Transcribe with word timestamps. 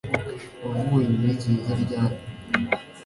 Wavuye 0.69 1.05
muri 1.15 1.33
gereza 1.41 1.73
ryari? 1.83 2.17